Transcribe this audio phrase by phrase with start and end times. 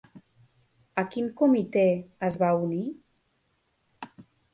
[1.01, 1.83] A quin comitè
[2.29, 2.81] es va unir?